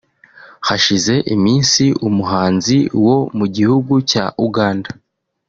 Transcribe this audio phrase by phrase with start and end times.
[0.67, 4.89] Hashize iminsi Umuhanzi wo mu gihugu cya Uganda